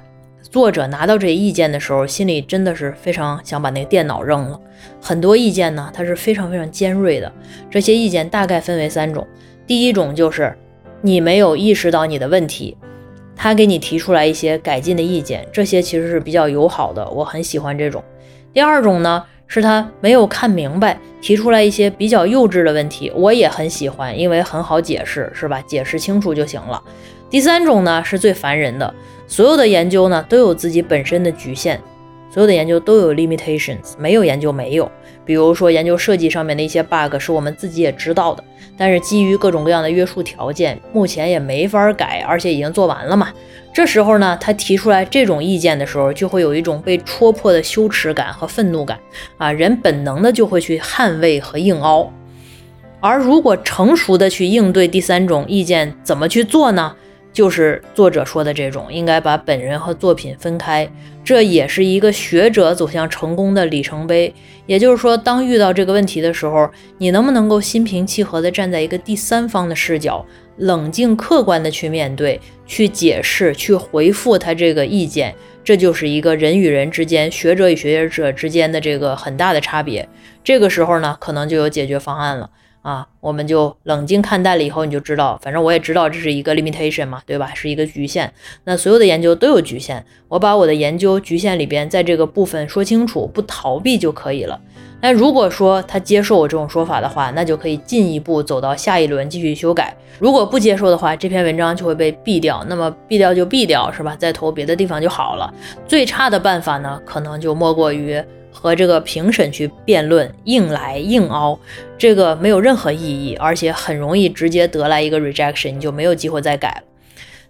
[0.52, 4.60] 作者拿到这意见的时候，心里真的是非常想把那个电脑扔了。
[5.00, 7.32] 很多意见呢，它是非常非常尖锐的。
[7.70, 9.26] 这些意见大概分为三种：
[9.66, 10.54] 第一种就是
[11.00, 12.76] 你没有意识到你的问题，
[13.34, 18.04] 他给你提出来一些改进的意见，这些其实是比较友好的，我很喜欢这种。
[18.52, 25.62] 第二种呢，是他没有看明白，提出来一些比较幼稚的问题，我也很喜欢，因为很好解释，是吧？
[25.62, 26.84] 解释清楚就行了。
[27.30, 28.94] 第三种呢，是最烦人的。
[29.32, 31.80] 所有的研究呢都有自己本身的局限，
[32.30, 34.91] 所有的研究都有 limitations，没有研究没有。
[35.24, 38.44] 比如说研究设计上面的一些 bug 是我们自己也知道的，
[38.78, 43.30] 但是基于各种各样的约束条件，目前也没法改，而且已经做完了嘛。
[43.74, 49.00] 这时候呢，他提出来这种意见的时候，就会有一种被戳破的羞耻感和愤怒感
[49.38, 52.12] 啊，人本能的就会去捍卫和硬凹。
[53.00, 56.94] 而如果成熟的去应对第三种意见，怎么去做呢？
[57.34, 60.89] 就是作者说的这种，应该把本人和作品分开，
[61.24, 64.34] 这也是一个学者走向成功的里程碑。
[64.65, 70.26] 也就是说，当遇到这个问题的时候，你能不能够心平气和地站在一个第三方的视角，
[70.58, 75.34] 冷静客观地去面对、去解释、去回复他这个意见？
[75.63, 80.08] 这就是一个人与人之间、学者与学者之间的这个很大的差别。
[80.44, 82.50] 这个时候呢，可能就有解决方案了。
[82.82, 87.52] 啊，我们就冷静看待了以后，你就知道，反正我也知道这是一个 limitation 嘛，对吧？
[87.54, 88.34] 是一个局限。
[88.63, 94.60] 那所有的研究都有局限，我把我的研究局限里边，在这个部分说清楚，不逃避就可以了。
[95.04, 99.96] 那如果说他接受我这种说法的话，那就可以进一步走到下一轮继续修改。
[100.20, 102.63] 如果不接受的话，这篇文章就会被毙掉。
[102.67, 104.15] 那么毙掉就毙掉，是吧？
[104.15, 105.54] 再投别的地方就好了。
[105.88, 108.24] 最差的办法呢，可能就莫过于。
[108.62, 111.60] 和这个评审去辩论，硬来硬凹，
[111.97, 116.84] 这个没有任何意义，而且很容易直接得来一个 rejection，你就没有机会再改了。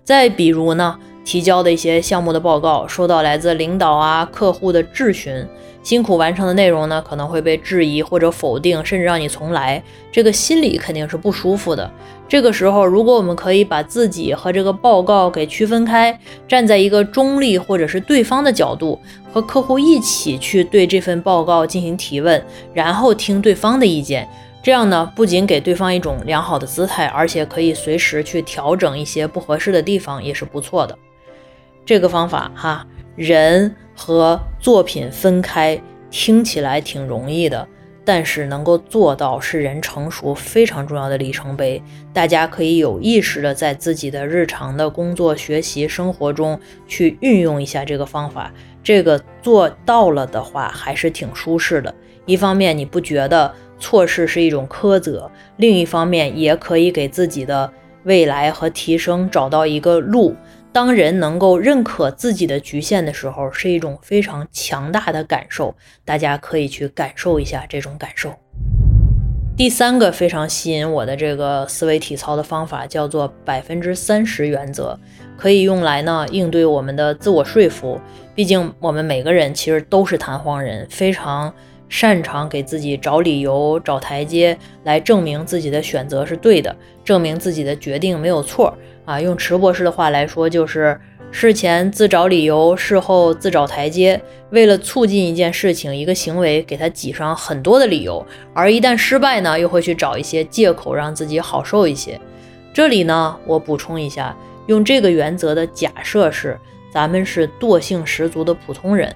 [0.05, 5.45] 再比如呢，提交的一些项目的报告，收到来自领导啊、客户的质询。
[5.83, 11.91] 辛苦完成的内容呢，可能会被质疑或者否定，甚至让你重来，这个心里肯定是不舒服的。
[12.27, 16.17] 这个时候，如果我们可以把自己和这个报告给区分开，
[16.47, 18.97] 站在一个中立或者是对方的角度，
[19.33, 22.41] 和客户一起去对这份报告进行提问，
[22.73, 24.29] 然后听对方的意见，
[24.61, 30.97] 这样呢，不仅给对方一种良好的姿态，而且可以随时去调整一些不合适的地方，也是不错的。
[31.83, 32.85] 这个方法哈。
[33.15, 37.67] 人和作品分开听起来挺容易的，
[38.05, 41.81] 但是能够做到是人成熟非常重要的里程碑。
[42.13, 48.51] 大家可以有意识的在自己的日常的工作、学习、生活中去运用一下这个方法。
[48.83, 51.93] 这个做到了的话，还是挺舒适的。
[52.25, 57.71] 一方面你不觉得错事是一种苛责，另一方面也可以给自己的
[58.03, 60.35] 未来和提升找到一个路。
[60.73, 65.75] 当人能够认可自己的局限的时候，是一种非常强大的感受。
[66.05, 68.33] 大家可以去感受一下这种感受。
[69.57, 74.97] 第三个非常吸引我的这个思维体操的方法叫做百分之三十原则，
[75.37, 77.99] 可以用来呢应对我们的自我说服。
[78.33, 81.53] 毕竟我们每个人其实都是弹簧人，非常
[81.89, 88.73] 擅长给自己找理由、找台阶来证明自己的选择是对的，证明自己的决定没有错。
[89.05, 90.99] 啊，用池博士的话来说，就是
[91.31, 94.21] 事前自找理由，事后自找台阶。
[94.51, 102.19] 为了促进一件事情、一个行为，给他挤上很多的理由，而一旦失败呢，又会去找一些借口让自己好受一些。
[102.73, 104.35] 这里呢，我补充一下，
[104.67, 106.59] 用这个原则的假设是，
[106.93, 109.13] 咱们是惰性十足的普通人，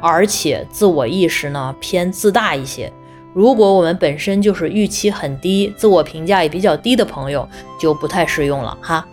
[0.00, 2.92] 而且自我意识呢偏自大一些。
[3.34, 7.46] 如果我们本身就是预期很低、自我评价也比较低的朋友，
[7.80, 9.04] 就不太适用了哈。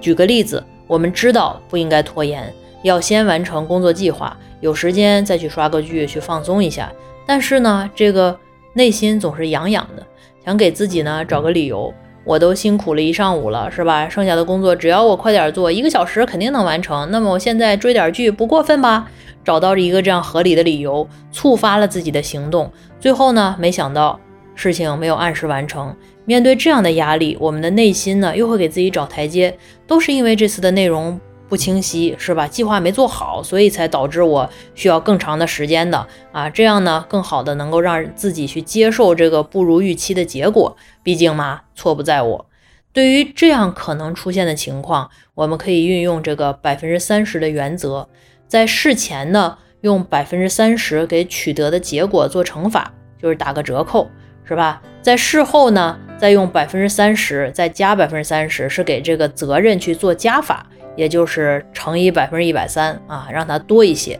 [0.00, 2.52] 举个例子，我们知道不应该拖延，
[2.82, 6.92] 要先完成工作计划，有时间再去刷个剧，去放松一下。
[7.24, 8.36] 但是呢，这个
[8.72, 10.04] 内心总是痒痒的，
[10.44, 11.94] 想给自己呢找个理由。
[12.24, 14.08] 我都辛苦了一上午了，是吧？
[14.08, 17.10] 剩下的工作只要我快点做，一个小时肯定能完成。
[17.10, 19.08] 那么我现在追点剧不过分吧？
[19.42, 22.70] 找到一个这样合理的理由，触发了自己的行动。
[23.00, 24.20] 最后呢，没想到
[24.54, 25.96] 事情没有按时完成。
[26.26, 29.56] 面对这样的压力，我们的内心呢又会给自己找台阶，
[29.86, 31.18] 都是因为这次的内容
[31.50, 32.48] 不清晰，是吧？
[32.48, 36.48] 计划没做好，所以才导致我需要更长的时间的啊。
[36.48, 40.74] 这样呢，更好的能够让自己去接受这个不如预期的结果。
[41.02, 42.46] 毕竟嘛，错不在我。
[42.94, 48.08] 对于这样可能出现的情况，我们可以运用这个百分之三十的原则，
[48.48, 49.58] 在事前呢。
[49.82, 54.10] 用百分之三十给取得的结果做乘法，就是打个折扣，
[54.44, 54.82] 是吧？
[55.00, 64.18] 在事后呢，再用百分之三十再加百分之三十，是给这个责任去做加法，也就是乘以百分之一百三啊，让它多一些。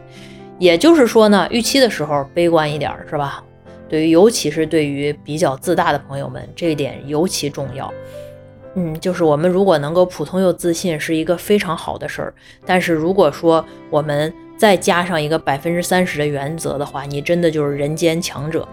[0.59, 3.43] 也就是说呢，预期的时候悲观一点，是吧？
[3.89, 7.91] 对于尤其是对于比较自大的朋友们，这一点尤其重要。
[8.75, 12.33] 嗯，就是我们如果能够普通又自信，是一个非常好的事儿。
[12.65, 18.65] 但是如果说我们再加上一个百分之三十的原则的话，你真的就是人间强者。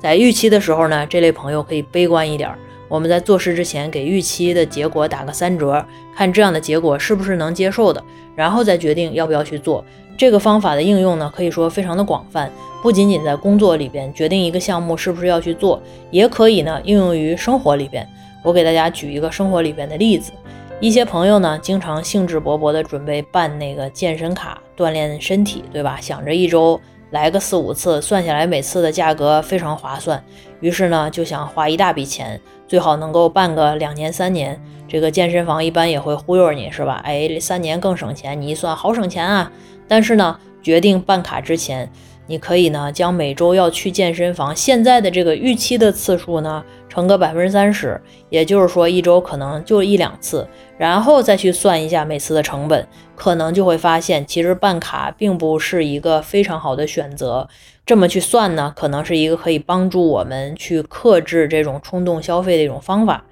[0.00, 2.50] 在预期的时候呢，这类朋友可以悲观一点。
[2.92, 5.82] 我们在做事之前给预期的结果打个三折，
[6.14, 8.04] 看这样的结果是不是能接受的，
[8.36, 9.82] 然后再决定要不要去做。
[10.14, 12.52] 这个方法的应用呢，可以说非常的广泛，
[12.82, 18.06] 不仅仅在工作里边决定一个项目是不是要去做，也可以呢应用于生活里边。
[18.44, 20.30] 我给大家举一个生活里边的例子，
[20.78, 25.96] 一些朋友呢经常兴致勃勃的准备办那个健身卡锻炼身体，对吧？
[25.98, 26.78] 想着一周
[27.12, 30.22] 来个四五次，算下来每次的价格非常划算，
[30.60, 32.38] 于是呢就想花一大笔钱，
[32.72, 34.58] 最好能够办个两年三年。
[34.88, 37.02] 这个健身房一般也会忽悠你，是吧？
[37.04, 39.52] 哎，三年更省钱，你一算好省钱啊！
[39.86, 41.92] 但是呢，决定办卡之前，
[42.26, 52.88] 你可以呢将每周要去健身房现在的这个预期的次数呢乘个百分之三十，也就是说一周可能就一两次，然后再去算一下每次的成本，
[53.22, 57.48] 可能就会发现其实办卡并不是一个非常好的选择。
[57.86, 63.24] 这么去算呢，可能是一个可以帮助我们去克制这种冲动消费的一种方法。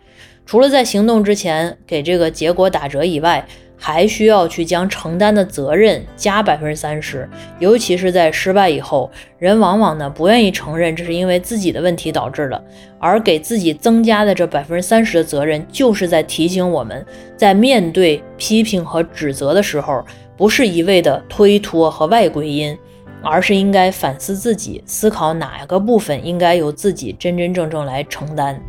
[0.47, 3.45] 除了在行动之前给这个结果打折以外，
[3.83, 7.27] 还需要去将承担的责任加百分之三十，
[7.59, 12.63] 尤其是在失败以后，人往往呢不愿意承认这是因为自己的问题导致的，
[12.99, 17.05] 而给自己增加的这百分之三十的责任，就是在提醒我们
[17.39, 20.05] 在面对批评和指责的时候，
[20.37, 22.79] 不是一味的推脱和外归因，
[23.23, 28.61] 而是应该反思自己，思考哪个部分应该由自己真真正正来承担。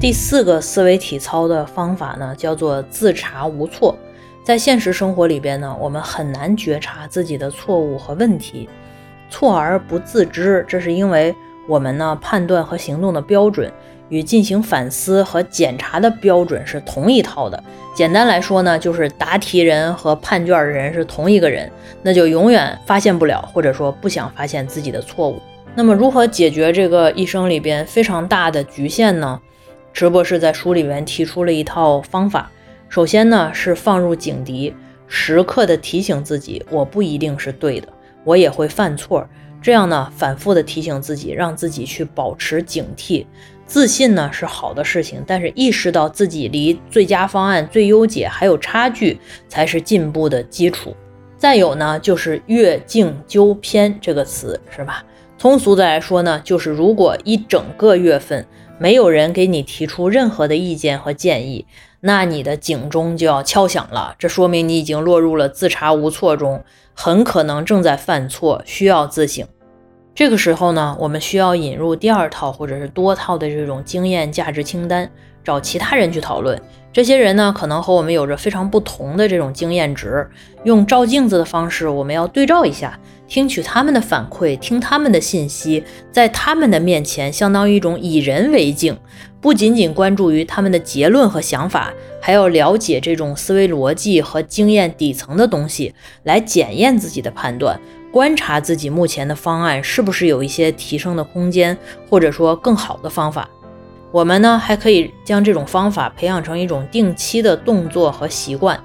[0.00, 3.94] 第四个思维体操的方法呢，叫做自查无错。
[4.50, 8.68] 在现实生活里边呢，我们很难觉察自己的错误和问题，
[9.30, 11.32] 错而不自知，这是因为
[11.68, 13.72] 我们呢判断和行动的标准
[14.08, 17.62] 与进行反思和检查的标准是同一套的。
[17.94, 21.70] 简单来说呢，就是答题人和判卷的人是同一个人，
[22.02, 25.40] 那就永远发现不了，或者说不想发现自己的错误。
[25.76, 29.40] 那么如何解决这个一生里边非常大的局限呢？
[29.92, 32.50] 直博士在书里面提出了一套方法。
[32.90, 34.74] 首先呢，是放入警笛，
[35.06, 37.86] 时刻的提醒自己，我不一定是对的，
[38.24, 39.24] 我也会犯错。
[39.62, 43.24] 这样呢，反复的提醒自己，让自己去保持警惕。
[43.64, 50.96] 自信呢是好的事情，但是意识到自己离最佳方案、最优解还有差距，才是进步的基础。
[51.36, 55.04] 再有呢，就是越境纠偏这个词，是吧？
[55.38, 58.44] 通俗的来说呢，就是如果一整个月份
[58.80, 61.64] 没有人给你提出任何的意见和建议。
[62.00, 69.46] 那你的警钟就要敲响了，这说明你已经落入了自查无措中，很可能正在犯错，需要自省。
[70.14, 75.10] 这个时候呢，我们需要引入第二套或者是多套的这种经验价值清单，
[75.44, 76.60] 找其他人去讨论。
[76.92, 80.28] 这些人呢，可能和我们有着非常不同的这种经验值，
[80.64, 88.98] 用照镜子的方式，我们要对照一下，听取他们的反馈，听他们的信息，在他们的面前，相当于一种以人为镜。
[89.40, 97.80] 不仅仅关注于他们的结论和想法，还要了解这种思维逻辑和经验底层的东西，来检验自己的判断，
[98.12, 101.76] 观察自己目前的方案是不是有一些提升的空间，
[102.08, 103.48] 或者说更好的方法。
[104.12, 108.78] 我们呢，还可以将这种方法培养成一种定期的动作和习惯。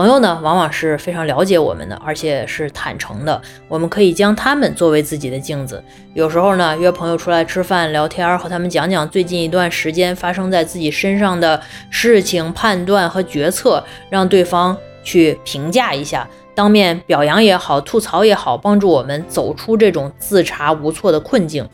[0.00, 3.38] 朋友呢，往往是非常了解我们的，而且是坦诚的。
[3.68, 5.84] 我们可以将他们作为自己的镜子。
[6.14, 11.60] 有时候呢，约朋友出来吃饭聊天，和他们讲讲最近一段时间发生在自己身上的
[11.90, 21.68] 事情、判断和决策，让对方去评价一下，当面表扬也好，吐槽也好，帮助我们走出这种自查无措的困境。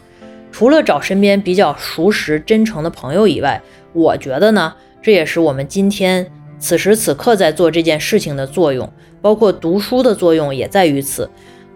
[0.51, 3.63] 除了找身边比较熟识、真诚的朋友以外，
[3.93, 6.29] 我觉得呢，这也是我们今天。
[6.59, 8.91] 此时此刻在做这件事情的作用，
[9.21, 11.31] 包括读书的作用也在于此。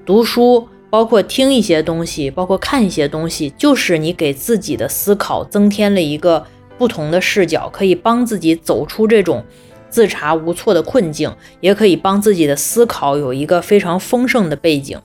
[0.04, 6.44] 读书包括听一些东西，包括看一些东西，就是你给自己的思考增添了一个
[6.78, 9.44] 不同的视角，可以帮自己走出这种
[9.88, 14.98] 自查无措的困境，也可以帮自己的思考有一个非常丰盛的背景。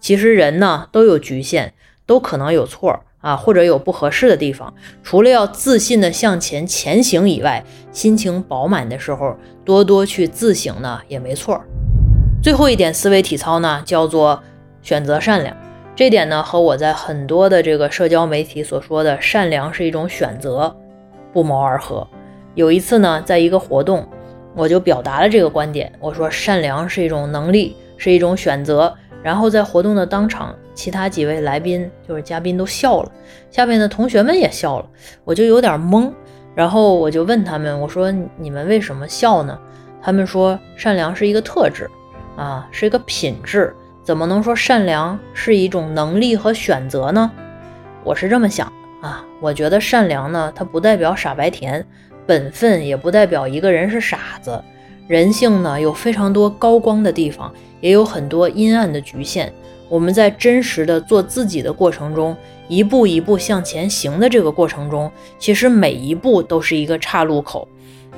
[0.00, 1.74] 其实人呢都有局限，
[2.06, 3.00] 都可能有错。
[3.20, 11.60] 啊，或者有不合适的地方，除了要自信的向前前行以外，心情饱满的时候，多多去自省呢也没错。
[12.40, 14.42] 最后一点思维体操呢，叫做
[14.82, 15.56] 选择善良。
[15.96, 20.76] 这点呢，和我在很多的这个社交媒体所说的善良是一种选择
[21.32, 22.06] 不谋而合。
[22.54, 24.08] 有一次呢，在一个活动，
[24.54, 28.94] 我就表达了这个观点，我说善良是一种能力，是一种选择。
[29.28, 33.12] 然后在活动的当场，其他几位来宾就是嘉宾都笑了，
[33.50, 34.86] 下面的同学们也笑了，
[35.22, 36.10] 我就有点懵。
[36.54, 39.58] 然后我就问他们，我说你们为什么笑呢？
[40.00, 41.90] 他们说善良是一个特质，
[42.38, 47.30] 啊，是一个品质，怎么能说善良是一种能力和选择呢？
[48.04, 48.66] 我是这么想
[49.02, 51.84] 的啊，我觉得善良呢，它不代表傻白甜，
[52.26, 54.64] 本分也不代表一个人是傻子。
[55.06, 59.52] 人性呢有非常多高光的地方，也有很多阴暗的局限。
[59.88, 62.36] 我们在真实的做自己的过程中，
[62.68, 67.66] 一步一步向前行的这个过程中，其实每一步都是一个岔路口。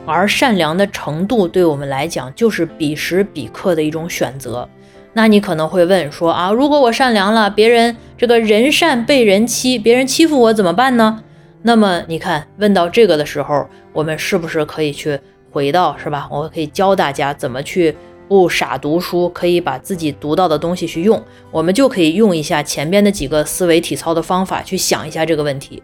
[0.06, 4.68] 而善良的程度对我们来讲，就是彼时彼刻的一种选择。
[5.12, 11.22] 那你可能会问说啊，如果我善良了，别人这个人善被人欺，别人欺负我怎么办呢？
[11.62, 16.28] 那么你看，问到这个的时候，我们是不是可以去回到是吧？
[16.30, 17.94] 我可以教大家怎么去
[18.30, 21.20] 不傻读书，可以把自己读到的东西去用。
[21.50, 25.82] 我们就可以用一下前边的几个思维体操的方法去想一下这个问题。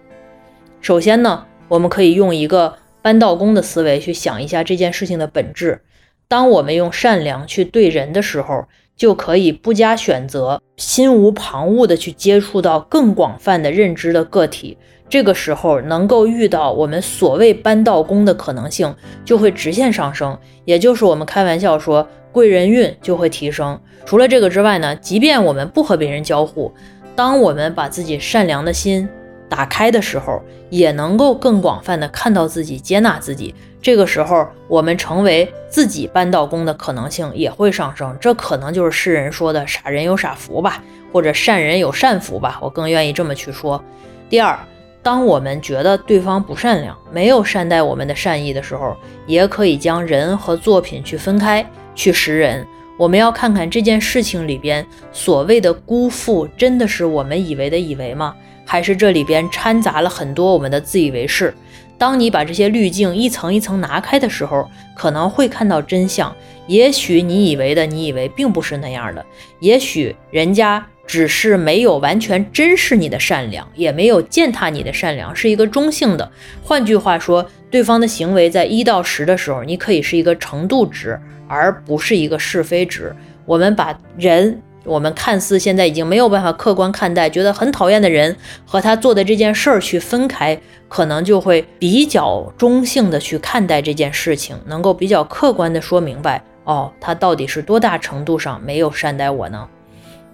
[0.81, 2.73] 首先呢，我们可以用一个
[3.03, 5.83] 搬道工的思维去想一下这件事情的本质。
[6.29, 8.67] 当我们用善良去对人的时候。
[8.97, 14.79] 就可以不加选择、心无旁骛地去接触到更广泛的认知的个体。
[15.07, 23.81] 这个时候，能够遇到我们所谓搬道工的可能性就会直线上升，也就是我们开玩笑说贵人运就会提升。
[24.05, 26.71] 除了这个之外呢，即便我们不和别人交互，
[27.15, 29.09] 当我们把自己善良的心
[29.49, 33.55] 打开的时候，也能够更广泛的看到自己、接纳自己。
[33.81, 40.85] 这个时候，我们成为自己搬道工的可能性也会上升，这可能就是世人说的“傻人有傻福”吧，
[41.15, 43.83] 或者“善人有善福”吧，我更愿意这么去说。
[44.29, 44.59] 第二，
[45.03, 48.95] 当我们觉得对方不善良，没有善待我们的善意的时候，
[49.27, 51.65] 也可以将人和作品去分开，
[51.97, 52.65] 去识人。
[52.97, 58.35] 我们要看看这件事情里边所谓的辜负，真的是我们以为的以为吗？
[58.65, 61.53] 还是这里边掺杂了很多我们的自以为是？
[61.99, 66.35] 当你把这些滤镜一层一层拿开的时候，可能会看到真相。
[66.67, 69.25] 也许你以为的，你以为并不是那样的。
[69.61, 76.31] 也许人家只是没有完全珍视你的善良，也没有践踏你的善良，是一个中性的。
[76.63, 83.15] 换句话说，对方的行为在一到十的时候，你可以是一个程度值，而不是一个是非值。
[83.45, 84.63] 我们把人。
[84.85, 90.57] 我们看似现在已经没有办法客观看待，觉得很讨厌的人和他做的这件事儿去分开，
[90.89, 99.69] 可能就会比较中性的去看待这件事情，能够比较客观的说明白，哦，他到底是多大程度上没有善待我呢？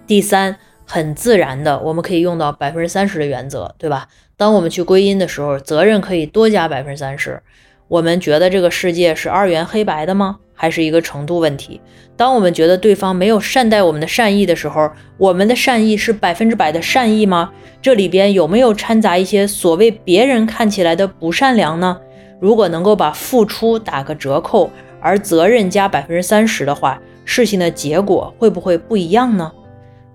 [0.06, 4.08] 第三，很自然的，我们可以用到百分之三十的原则，对吧？
[4.36, 7.42] 当我们去归因的时候，责任可以多加百分之三十。
[7.88, 10.38] 我们觉得这个世界是二元黑白的吗？
[10.54, 11.80] 还是一个程度问题？
[12.16, 17.52] 当我们觉得对方没有善待我们的善意的时候，我们的善意是百分之百的善意吗？
[17.80, 21.98] 这里边有没有掺杂一些所谓别人看起来的不善良呢？
[22.40, 29.52] 如果能够把付出打个折扣，而责任加百分之三十的话，事情的结果会不会不一样呢？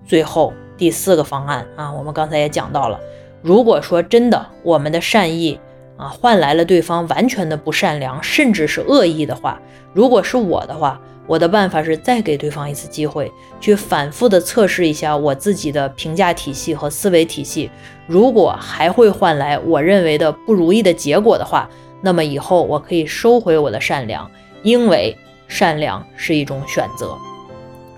[0.08, 2.98] 最后第四个方案啊，我们刚才也讲到了，
[3.42, 5.60] 如果说真的我们的善意。
[5.98, 9.60] 啊，换来了对方完全的不善良，甚至是恶意的话。
[9.92, 10.96] 如果是我的话，
[11.26, 13.28] 我的办法是再给对方一次机会，
[13.60, 17.68] 去反复的测试一下我自己的评价体系和思维体系。
[18.06, 21.68] 如果还会换来我认为的不如意的结果的话，
[22.00, 24.30] 那么以后我可以收回我的善良，
[24.62, 27.18] 因为善良是一种选择。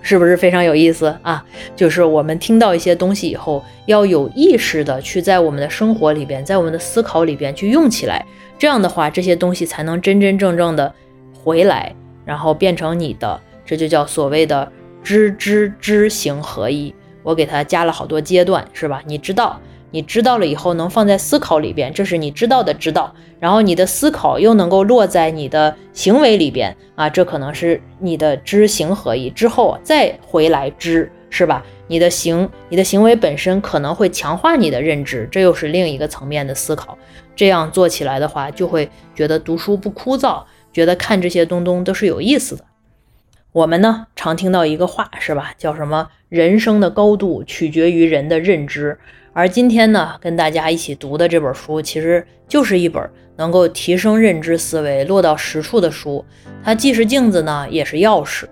[0.01, 1.43] 是不是非常有意思啊？
[1.75, 8.25] 就是我们听到一些东西以后，要有意识的去在我们的生活里边，在我们的思考里边去用起来。
[8.57, 10.93] 这样的话，这些东西才能真真正正的
[11.33, 11.95] 回来，
[12.25, 13.39] 然后变成你的。
[13.65, 14.71] 这就叫所谓的
[15.03, 16.93] 知知知行合一。
[17.23, 19.01] 我给它加了好多阶段，是吧？
[19.05, 19.59] 你知道。
[19.91, 23.13] 你知道了以后，能放在思考里边，这是你知道的知道。
[23.39, 31.63] 然后你的思考又能够落在你的行为里边啊，这可能是你的知行合一之后再回来知，是吧？
[31.87, 36.97] 你的行，你的行为本身可能会强化你的认知，这又是另一个层面的思考。
[37.35, 42.63] 这样做起来的话，就会觉得读书不枯燥，觉得看这些东东都是有意思的。
[43.51, 45.53] 我们呢，常听到一个话，是吧？
[45.57, 46.07] 叫什么？
[46.29, 48.97] 人生的高度取决于人的认知。
[49.33, 56.23] 而今天呢，跟大家一起读的这本书，其实就是一本能够提升认知思维、落到实处的书。
[56.61, 58.43] 它既是镜子呢，也是钥匙。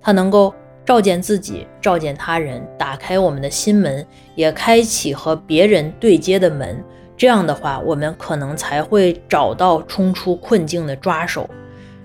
[0.00, 6.84] 它能够照见自己，照见他人，打开我们的心门，也开启和别人对接的门。
[7.16, 11.48] 这样的话，我们可能才会找到冲出困境的抓手。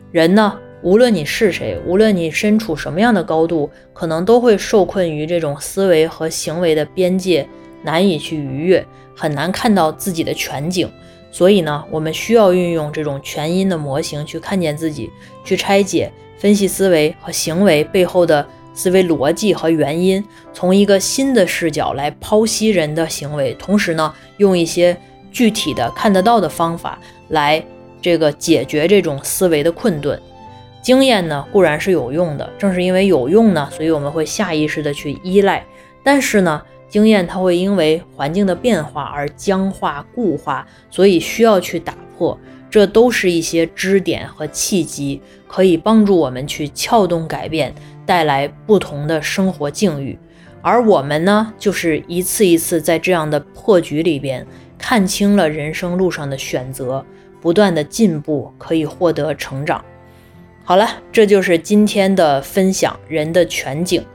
[0.10, 7.46] 人呢，无论你是谁，无论你身处什么样的高度，可能都会受困于这种思维和行为的边界。
[7.84, 10.90] 难以去逾越，很难看到自己的全景，
[11.32, 15.10] 所以呢，我们需要运用这种全因的模型去看见自己，
[15.44, 20.24] 去拆解、分析思维和行为背后的思维逻辑和原因，
[20.54, 24.96] 从一个新的视角来剖析人的行为，同时呢，用一些
[25.32, 27.64] 具体的看得到的方法来
[28.02, 30.20] 这个解决这种思维的困顿。
[30.82, 35.64] 经验呢固然是有用的，正是因为有用呢，所以我们会下意识的去依赖。
[36.04, 36.60] 但是呢，
[36.92, 42.38] 经验它会因为环境的变化而僵化固化，所以需要去打破。
[42.70, 47.74] 这都是一些支点和契机，可以帮助我们去撬动改变，
[48.06, 50.20] 带来不同的生活境遇。
[50.62, 54.46] 而我们呢，就是一次一次在这样的破局里边，
[54.78, 57.06] 看清了人生路上的选择，
[57.42, 59.84] 不断的进步，可以获得成长。
[60.64, 64.06] 好了，这就是今天的分享，人的全景。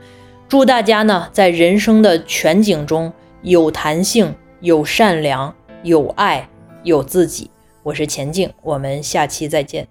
[0.49, 6.47] 祝大家呢，在人生的全景中有弹性、有善良、有爱、
[6.83, 7.51] 有自己。
[7.83, 9.85] 我是钱静，我们下期再见。